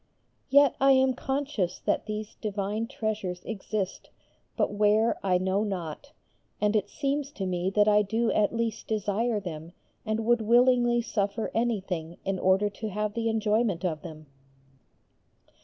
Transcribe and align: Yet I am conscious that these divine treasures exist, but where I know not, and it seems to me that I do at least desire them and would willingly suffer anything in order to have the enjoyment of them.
Yet 0.49 0.75
I 0.81 0.93
am 0.93 1.13
conscious 1.13 1.77
that 1.77 2.07
these 2.07 2.33
divine 2.41 2.87
treasures 2.87 3.43
exist, 3.45 4.09
but 4.57 4.73
where 4.73 5.19
I 5.23 5.37
know 5.37 5.63
not, 5.63 6.11
and 6.59 6.75
it 6.75 6.89
seems 6.89 7.29
to 7.33 7.45
me 7.45 7.69
that 7.75 7.87
I 7.87 8.01
do 8.01 8.31
at 8.31 8.51
least 8.51 8.87
desire 8.87 9.39
them 9.39 9.73
and 10.03 10.25
would 10.25 10.41
willingly 10.41 11.03
suffer 11.03 11.51
anything 11.53 12.17
in 12.25 12.39
order 12.39 12.67
to 12.67 12.89
have 12.89 13.13
the 13.13 13.29
enjoyment 13.29 13.85
of 13.85 14.01
them. 14.01 14.25